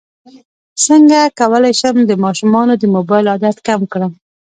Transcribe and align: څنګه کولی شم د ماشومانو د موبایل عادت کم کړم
څنګه 0.85 1.19
کولی 1.39 1.73
شم 1.79 1.95
د 2.05 2.11
ماشومانو 2.23 2.73
د 2.77 2.83
موبایل 2.95 3.25
عادت 3.33 3.57
کم 3.67 3.81
کړم 3.91 4.11